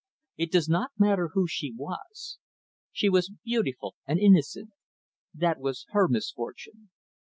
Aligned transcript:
It 0.35 0.51
does 0.51 0.67
not 0.67 0.89
matter 0.97 1.27
who 1.33 1.45
she 1.47 1.71
was. 1.75 2.39
She 2.91 3.07
was 3.07 3.31
beautiful 3.45 3.93
and 4.07 4.17
innocent 4.17 4.71
That 5.31 5.59
was 5.59 5.85
her 5.89 6.07
misfortune. 6.07 6.89